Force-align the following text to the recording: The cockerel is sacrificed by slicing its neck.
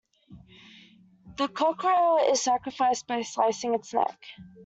The 1.37 1.47
cockerel 1.47 2.27
is 2.31 2.41
sacrificed 2.41 3.05
by 3.05 3.21
slicing 3.21 3.75
its 3.75 3.93
neck. 3.93 4.19